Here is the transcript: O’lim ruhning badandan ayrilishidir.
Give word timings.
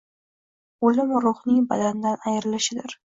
O’lim 0.89 1.13
ruhning 1.25 1.63
badandan 1.75 2.19
ayrilishidir. 2.33 2.97